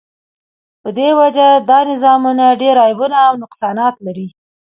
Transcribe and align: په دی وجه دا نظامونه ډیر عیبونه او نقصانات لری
په 0.81 0.89
دی 0.97 1.09
وجه 1.19 1.47
دا 1.69 1.79
نظامونه 1.91 2.45
ډیر 2.61 2.75
عیبونه 2.85 3.17
او 3.27 3.33
نقصانات 3.43 3.95
لری 4.05 4.27